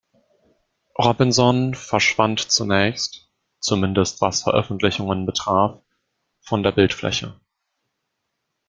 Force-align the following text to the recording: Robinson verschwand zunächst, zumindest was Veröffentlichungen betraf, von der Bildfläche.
Robinson 0.97 1.75
verschwand 1.75 2.39
zunächst, 2.39 3.29
zumindest 3.59 4.19
was 4.19 4.41
Veröffentlichungen 4.41 5.27
betraf, 5.27 5.79
von 6.39 6.63
der 6.63 6.71
Bildfläche. 6.71 7.39